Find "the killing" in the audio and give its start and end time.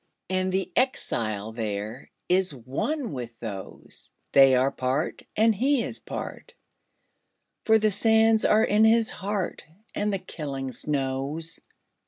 10.11-10.71